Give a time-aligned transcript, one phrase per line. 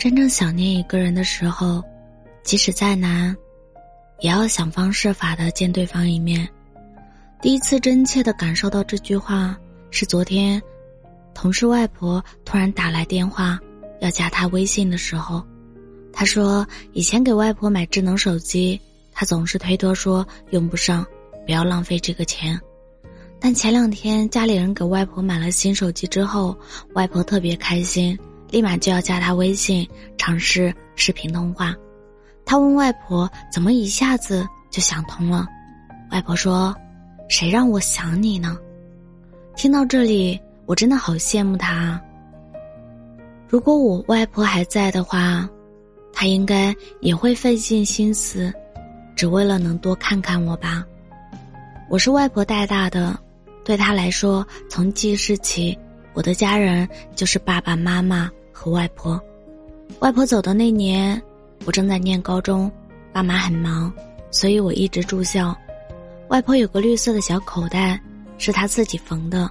[0.00, 1.84] 真正想念一个人的时候，
[2.42, 3.36] 即使再难，
[4.20, 6.48] 也要想方设法的见对方一面。
[7.42, 9.54] 第一次真切的感受到这句话，
[9.90, 10.60] 是昨天，
[11.34, 13.60] 同事外婆突然打来电话，
[14.00, 15.44] 要加他微信的时候。
[16.14, 18.80] 他说以前给外婆买智能手机，
[19.12, 21.04] 他总是推脱说用不上，
[21.44, 22.58] 不要浪费这个钱。
[23.38, 26.56] 但前两天家里人给外婆买了新手机之后，
[26.94, 28.18] 外婆特别开心。
[28.50, 31.74] 立马就要加他微信尝试视频通话，
[32.44, 35.46] 他问外婆怎么一下子就想通了，
[36.10, 36.74] 外婆说
[37.28, 38.58] ：“谁让我想你呢？”
[39.56, 42.00] 听到这里，我真的好羡慕他。
[43.48, 45.48] 如果我外婆还在的话，
[46.12, 48.52] 她应该也会费尽心思，
[49.14, 50.84] 只为了能多看看我吧。
[51.88, 53.18] 我是外婆带大的，
[53.64, 55.76] 对她来说，从记事起，
[56.14, 58.30] 我的家人就是爸爸妈妈。
[58.60, 59.18] 和外婆，
[60.00, 61.20] 外婆走的那年，
[61.64, 62.70] 我正在念高中，
[63.10, 63.90] 爸妈很忙，
[64.30, 65.56] 所以我一直住校。
[66.28, 67.98] 外婆有个绿色的小口袋，
[68.36, 69.50] 是她自己缝的，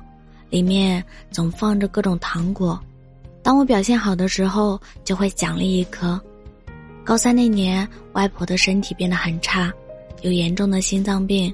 [0.51, 2.79] 里面总放着各种糖果。
[3.41, 6.21] 当我表现好的时候，就会奖励一颗。
[7.03, 9.73] 高三那年，外婆的身体变得很差，
[10.21, 11.51] 有严重的心脏病，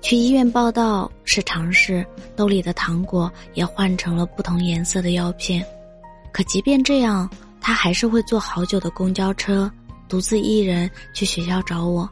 [0.00, 2.02] 去医院报道是常事，
[2.34, 5.62] 兜里的糖果也换成了不同颜色的药片。
[6.32, 7.28] 可即便这样，
[7.60, 9.70] 他还是会坐好久的公交车，
[10.08, 12.08] 独自一人去学校找我。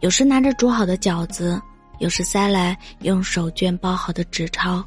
[0.00, 1.60] 有时拿着煮好的饺子，
[1.98, 4.84] 有时塞来用手绢包好的纸钞。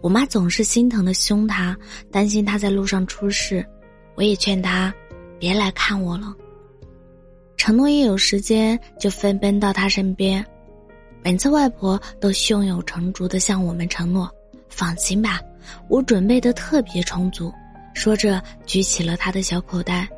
[0.00, 1.76] 我妈总是心疼的凶他，
[2.12, 3.66] 担心他在路上出事。
[4.14, 4.92] 我也劝他
[5.38, 6.34] 别来看我了，
[7.56, 10.44] 承诺一有时间就飞奔到他身边。
[11.22, 14.30] 每次外婆都胸有成竹的向我们承诺
[14.70, 15.40] ：“放心吧，
[15.88, 17.52] 我准备的特别充足。”
[17.94, 20.08] 说着，举起了他的小口袋，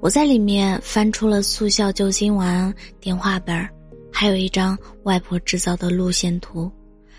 [0.00, 3.68] 我在里面翻出了速效救心丸、电话本
[4.12, 6.70] 还有一张外婆制造的路线图，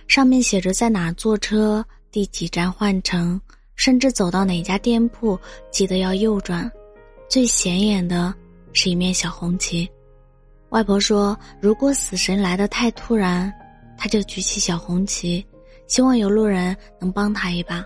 [0.08, 3.40] 上面写着在哪坐车、第几站换乘，
[3.76, 5.40] 甚至走到哪家店铺
[5.72, 6.70] 记得要右转。
[7.28, 8.34] 最显眼的
[8.74, 9.90] 是一面小红旗。
[10.70, 13.52] 外婆说，如果死神来的太突然，
[13.98, 15.46] 他就举起小红旗，
[15.88, 17.84] 希望有路人能帮他一把。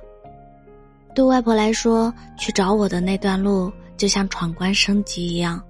[1.13, 5.61] 对外婆来说，去找我的那段路就像闯关升级一样，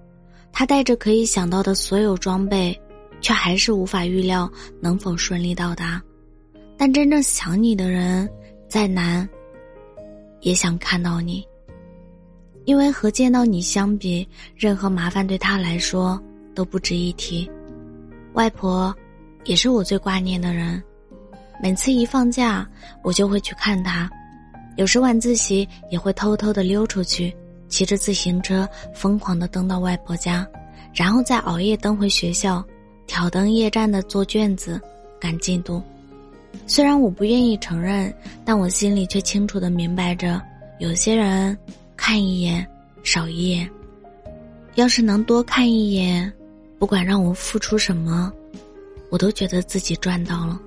[0.52, 2.80] 她带着可以想到的所有装备，
[3.20, 4.50] 却还是无法预料
[4.80, 6.02] 能否顺利到达。
[6.78, 8.30] 但真正想你的人，
[8.68, 9.28] 再难，
[10.42, 11.46] 也想看到你，
[12.66, 16.22] 因为和见到你相比，任何麻烦对他来说
[16.56, 17.50] 都不值一提。
[18.34, 18.96] 外婆，
[19.44, 20.82] 也是我最挂念的人，
[21.62, 22.68] 每次一放假，
[23.03, 24.09] 我就会去看她。
[24.75, 27.35] 有时晚自习也会偷偷的溜出去，
[27.69, 30.47] 骑着自行车疯狂的蹬到外婆家，
[30.94, 32.63] 然后再熬夜蹬回学校，
[33.06, 34.81] 挑灯夜战的做卷子、
[35.19, 35.81] 赶进度。
[36.67, 38.13] 虽然我不愿意承认，
[38.45, 40.41] 但我心里却清楚的明白着，
[40.79, 41.57] 有些人
[41.95, 42.66] 看一眼
[43.03, 43.69] 少一眼。
[44.75, 46.31] 要是能多看一眼，
[46.79, 48.31] 不管让我付出什么，
[49.09, 50.59] 我都觉得自己赚到了。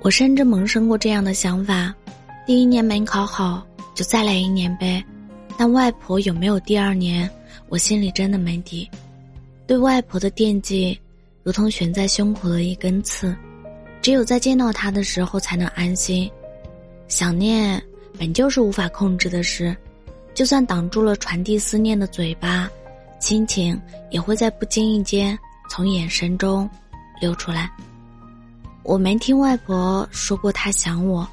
[0.00, 1.94] 我甚至萌生过这样的想法。
[2.44, 3.64] 第一年没考好，
[3.94, 5.02] 就再来一年呗。
[5.56, 7.30] 但外婆有没有第二年，
[7.68, 8.90] 我心里真的没底。
[9.66, 10.98] 对外婆的惦记，
[11.44, 13.36] 如同悬在胸口的一根刺，
[14.00, 16.28] 只有在见到她的时候才能安心。
[17.06, 17.80] 想念
[18.18, 19.76] 本就是无法控制的事，
[20.34, 22.68] 就算挡住了传递思念的嘴巴，
[23.20, 23.80] 亲情
[24.10, 25.38] 也会在不经意间
[25.70, 26.68] 从眼神中
[27.20, 27.70] 流出来。
[28.82, 31.28] 我没听外婆说过她想我。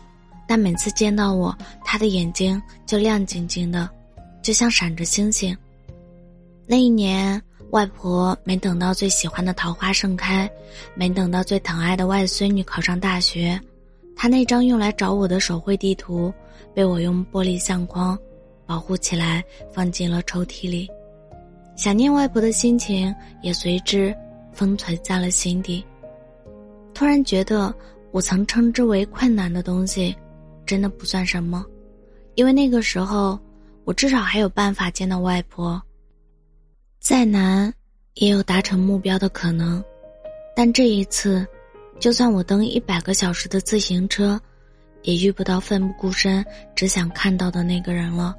[0.49, 1.55] 但每次见到我，
[1.85, 3.87] 他的眼睛就亮晶晶的，
[4.41, 5.55] 就像闪着星星。
[6.65, 7.39] 那一年，
[7.69, 10.49] 外婆没等到最喜欢的桃花盛开，
[10.95, 13.61] 没等到最疼爱的外孙女考上大学，
[14.15, 16.33] 她那张用来找我的手绘地图，
[16.73, 18.17] 被我用玻璃相框
[18.65, 20.89] 保护起来，放进了抽屉里。
[21.75, 23.13] 想念外婆的心情
[23.43, 24.11] 也随之
[24.51, 25.85] 封存在了心底。
[26.91, 27.71] 突然觉得，
[28.09, 30.15] 我曾称之为困难的东西。
[30.69, 31.65] 真的不算什么，
[32.35, 33.39] 因为那个时候，
[33.85, 35.81] 我至少还有办法见到外婆。
[36.99, 37.73] 再难，
[38.13, 39.83] 也有达成目标的可能。
[40.55, 41.43] 但这一次，
[41.99, 44.39] 就算我蹬一百个小时的自行车，
[45.01, 46.45] 也遇不到奋不顾身
[46.75, 48.35] 只想看到的那个人了。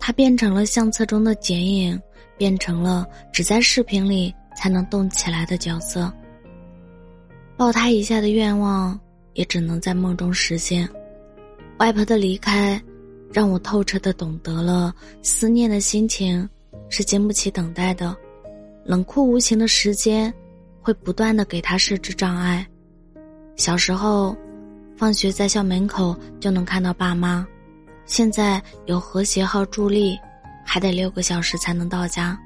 [0.00, 1.96] 他变成了相册中的剪影，
[2.36, 6.12] 变成了只在视频里才能动起来的角色。
[7.56, 8.98] 抱他一下的愿望，
[9.34, 10.88] 也只能在梦中实现。
[11.78, 12.80] 外婆的离开，
[13.30, 16.48] 让我透彻的懂得了思念的心情
[16.88, 18.16] 是经不起等待的，
[18.82, 20.32] 冷酷无情的时间
[20.80, 22.66] 会不断的给他设置障碍。
[23.56, 24.34] 小时候，
[24.96, 27.46] 放学在校门口就能看到爸妈，
[28.06, 30.18] 现在有和谐号助力，
[30.64, 32.38] 还得六个小时才能到家。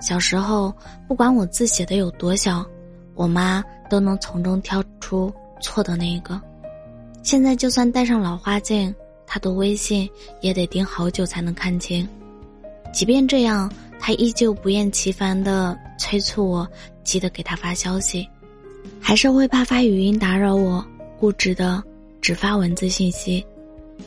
[0.00, 0.74] 小时候，
[1.06, 2.66] 不管我字写的有多小，
[3.14, 6.40] 我妈都能从中挑出错的那一个。
[7.24, 8.94] 现在就算戴上老花镜。
[9.26, 10.08] 他的微信
[10.42, 12.06] 也得盯好久才能看清，
[12.92, 16.68] 即便这样，他依旧不厌其烦的催促我
[17.02, 18.28] 记得给他发消息，
[19.00, 20.84] 还是会怕发语音打扰我，
[21.18, 21.82] 固执的
[22.20, 23.44] 只发文字信息，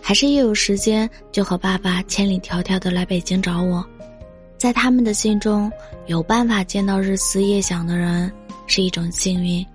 [0.02, 3.84] 还是一有时间就和爸爸千里迢迢的来北京找我，
[4.56, 5.70] 在他们的心中，
[6.06, 8.32] 有办法见到日思夜想的人
[8.68, 9.66] 是一种幸运，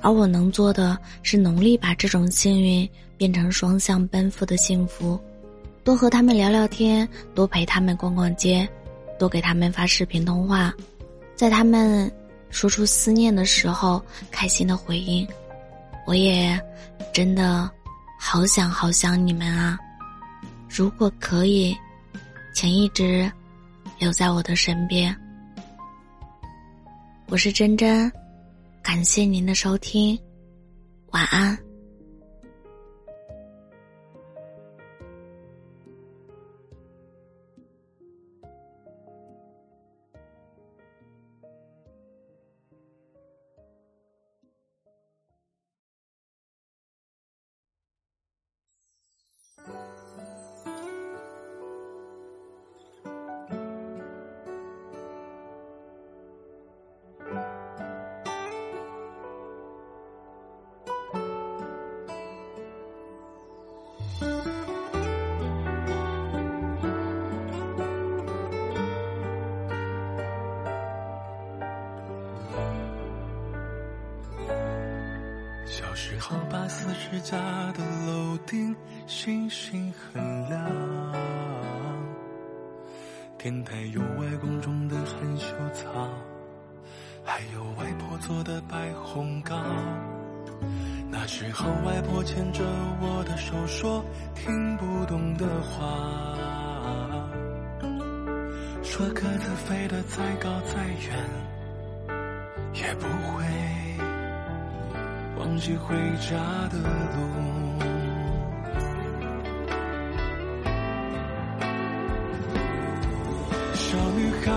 [0.00, 2.88] 而我能做的是努力把这种幸运。
[3.18, 5.16] 变成双向奔赴的幸福，
[5.84, 8.68] 多和他们聊聊天，多陪他们逛逛街，
[9.16, 10.74] 多给他们发视频通话，
[11.36, 12.10] 在他们
[12.50, 15.24] 说出思念的时候，开心的回应。
[16.04, 16.60] 我也
[17.12, 17.70] 真的
[18.18, 19.78] 好想好想你们啊！
[20.68, 21.76] 如果可以，
[22.52, 23.30] 请一直
[24.00, 25.16] 留在我的身边。
[27.28, 28.10] 我是真真，
[28.82, 30.18] 感谢您的收听，
[31.12, 31.56] 晚安。
[75.82, 77.36] 小时候，八四十家
[77.72, 78.74] 的楼顶，
[79.08, 80.70] 星星很亮。
[83.36, 86.08] 天台有外公种的含羞草，
[87.24, 89.56] 还有外婆做的白红糕。
[91.10, 92.62] 那时候，外婆牵着
[93.00, 94.04] 我的手说
[94.36, 96.38] 听不懂的话，
[98.84, 101.28] 说鸽子飞得再高再远，
[102.72, 103.91] 也不会。
[105.42, 106.36] 忘记回家
[106.70, 107.18] 的路，
[113.74, 114.52] 小女孩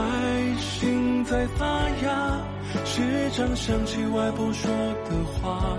[0.59, 1.65] 心在发
[2.03, 2.37] 芽，
[2.85, 3.01] 时
[3.31, 4.71] 常想起外婆说
[5.09, 5.75] 的话。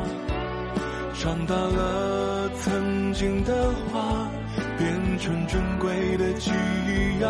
[1.15, 4.29] 长大了，曾经的话
[4.77, 7.29] 变成珍贵的记忆呀。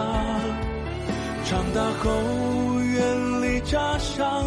[1.45, 4.46] 长大后，远离家乡。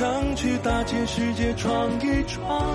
[0.00, 2.74] 想去大千世界闯一闯，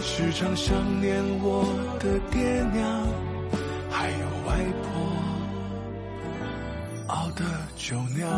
[0.00, 1.64] 时常想念我
[2.00, 3.06] 的爹娘，
[3.88, 4.90] 还有外婆
[7.06, 7.44] 熬的
[7.76, 8.28] 酒酿。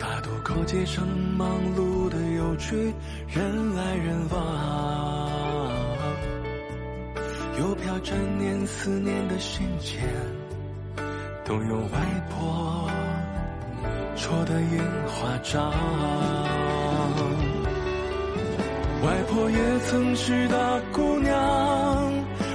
[0.00, 1.06] 大渡口街上
[1.38, 1.93] 忙碌
[2.54, 2.94] 的邮局，
[3.28, 5.70] 人来人往，
[7.58, 9.98] 邮票沾念思念的信笺，
[11.44, 11.98] 都有外
[12.30, 12.88] 婆
[14.16, 15.72] 戳的烟花章。
[19.02, 22.12] 外婆也曾是大姑娘，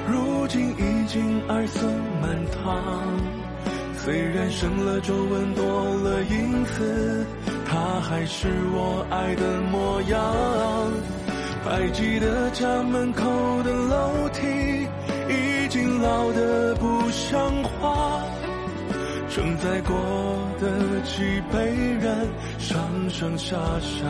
[0.10, 3.20] 如今已经儿孙满堂。
[3.98, 5.64] 虽然生了皱纹，多
[5.96, 7.26] 了银子。
[7.72, 10.20] 他还是我爱的模样，
[11.64, 13.24] 还记得家门口
[13.62, 14.88] 的楼梯，
[15.30, 18.24] 已经老得不像话。
[19.30, 19.96] 承载过
[20.60, 21.22] 的几
[21.54, 21.64] 辈
[22.04, 22.76] 人，上
[23.08, 24.04] 上下下，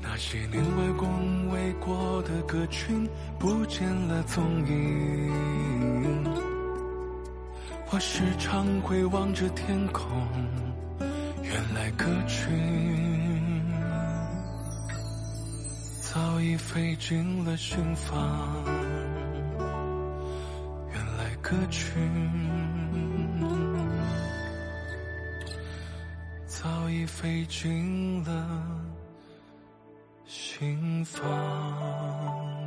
[0.00, 3.04] 那些年外公喂过的歌群，
[3.36, 6.27] 不见了踪影。
[7.90, 10.06] 我时常会望着天空。
[11.42, 13.64] 原来歌群
[16.02, 18.62] 早已飞进了心房，
[20.92, 21.98] 原来歌群
[26.46, 28.46] 早已飞进了
[30.26, 32.57] 心房。